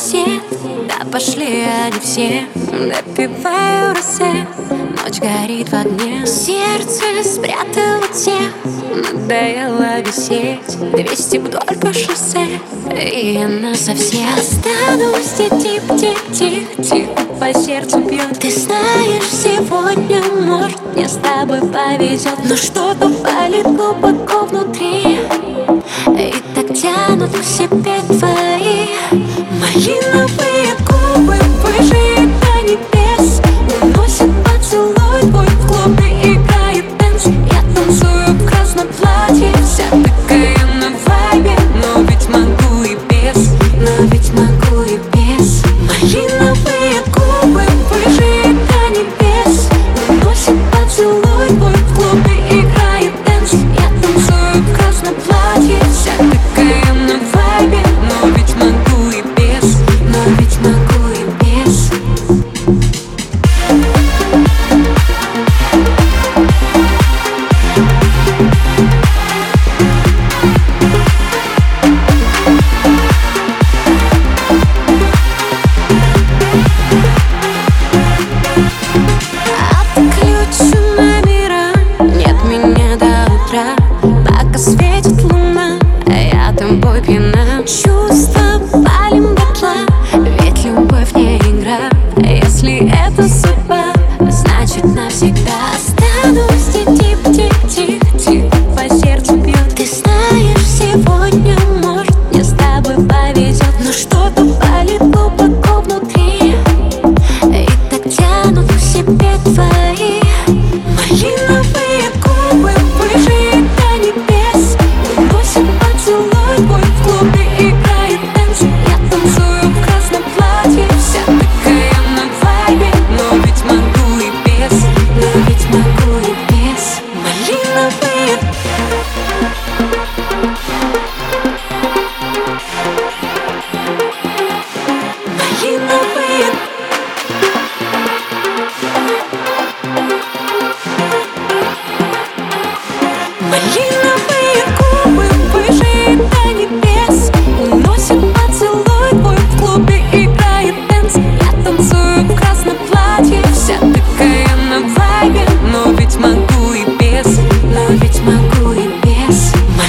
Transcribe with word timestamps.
сосед 0.00 0.42
Да 0.88 1.04
пошли 1.10 1.64
они 1.64 2.00
все. 2.00 2.46
Допиваю 2.54 3.94
рассвет. 3.94 4.48
Ночь 4.70 5.18
горит 5.20 5.68
в 5.68 5.74
огне. 5.74 6.26
Сердце 6.26 7.02
спрятало 7.24 8.06
тех 8.12 8.52
Надоело 8.94 10.00
висеть. 10.00 10.78
Двести 10.92 11.36
вдоль 11.38 11.78
по 11.80 11.92
шоссе. 11.92 12.46
И 12.94 13.40
она 13.42 13.74
совсем. 13.74 14.28
Останусь 14.36 15.32
тихо, 15.36 15.98
тихо, 15.98 16.32
тихо, 16.32 16.82
тихо 16.82 17.24
По 17.38 17.54
сердцу 17.54 18.00
бьет 18.00 18.38
Ты 18.38 18.50
знаешь, 18.50 19.30
сегодня 19.30 20.22
может 20.42 20.80
Мне 20.94 21.08
с 21.08 21.18
тобой 21.18 21.60
повезет. 21.60 22.38
Но 22.44 22.56
что-то 22.56 23.08
болит 23.08 23.66
глубоко 23.66 24.46
внутри. 24.46 25.20
И 26.06 26.34
так 26.54 26.74
тянут 26.74 27.30
к 27.30 27.44
себе 27.44 28.00
твои 28.08 28.29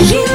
you. 0.00 0.27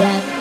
that 0.00 0.39